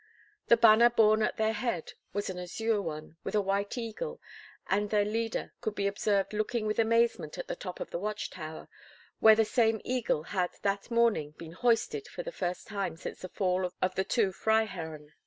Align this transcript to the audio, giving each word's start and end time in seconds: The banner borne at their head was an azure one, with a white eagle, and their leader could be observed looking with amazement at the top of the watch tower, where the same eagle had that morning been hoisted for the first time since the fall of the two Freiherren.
The 0.47 0.57
banner 0.57 0.89
borne 0.89 1.21
at 1.21 1.37
their 1.37 1.53
head 1.53 1.93
was 2.11 2.27
an 2.27 2.39
azure 2.39 2.81
one, 2.81 3.17
with 3.23 3.35
a 3.35 3.39
white 3.41 3.77
eagle, 3.77 4.19
and 4.65 4.89
their 4.89 5.05
leader 5.05 5.53
could 5.61 5.75
be 5.75 5.85
observed 5.85 6.33
looking 6.33 6.65
with 6.65 6.79
amazement 6.79 7.37
at 7.37 7.47
the 7.47 7.55
top 7.55 7.79
of 7.79 7.91
the 7.91 7.99
watch 7.99 8.31
tower, 8.31 8.67
where 9.19 9.35
the 9.35 9.45
same 9.45 9.79
eagle 9.83 10.23
had 10.23 10.49
that 10.63 10.89
morning 10.89 11.35
been 11.37 11.51
hoisted 11.51 12.07
for 12.07 12.23
the 12.23 12.31
first 12.31 12.65
time 12.65 12.97
since 12.97 13.21
the 13.21 13.29
fall 13.29 13.71
of 13.79 13.93
the 13.93 14.03
two 14.03 14.31
Freiherren. 14.31 15.13